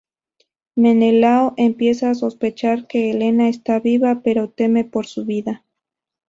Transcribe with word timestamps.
Menelao 0.75 1.53
empieza 1.57 2.09
a 2.09 2.15
sospechar 2.15 2.87
que 2.87 3.11
Helena 3.11 3.49
está 3.49 3.79
viva, 3.79 4.21
pero 4.23 4.49
teme 4.49 4.83
por 4.83 5.05
su 5.05 5.25
vida. 5.25 5.63